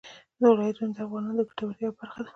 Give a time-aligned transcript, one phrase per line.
[0.51, 2.29] ولایتونه د افغانانو د ګټورتیا یوه برخه ده.